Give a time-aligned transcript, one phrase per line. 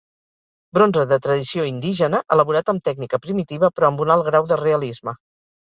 [0.77, 5.19] Bronze de tradició indígena, elaborat amb tècnica primitiva però amb un alt grau de realisme.